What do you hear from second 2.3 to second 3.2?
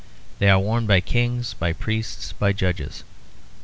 and by judges.